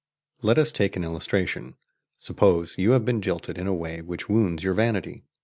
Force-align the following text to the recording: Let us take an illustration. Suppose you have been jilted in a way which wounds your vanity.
Let 0.41 0.57
us 0.57 0.71
take 0.71 0.95
an 0.95 1.03
illustration. 1.03 1.75
Suppose 2.17 2.73
you 2.75 2.89
have 2.93 3.05
been 3.05 3.21
jilted 3.21 3.59
in 3.59 3.67
a 3.67 3.73
way 3.75 4.01
which 4.01 4.27
wounds 4.27 4.63
your 4.63 4.73
vanity. 4.73 5.25